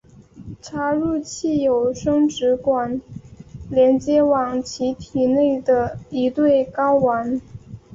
[0.63, 2.99] 插入器有生殖管
[3.69, 7.39] 连接往其体内的一对睾丸。